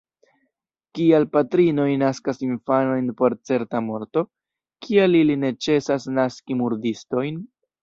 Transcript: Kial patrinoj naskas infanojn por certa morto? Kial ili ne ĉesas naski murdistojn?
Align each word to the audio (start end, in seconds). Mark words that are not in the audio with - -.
Kial 0.99 1.27
patrinoj 1.35 1.85
naskas 2.03 2.41
infanojn 2.47 3.13
por 3.21 3.37
certa 3.51 3.83
morto? 3.91 4.25
Kial 4.87 5.21
ili 5.23 5.39
ne 5.45 5.55
ĉesas 5.69 6.11
naski 6.19 6.61
murdistojn? 6.65 7.41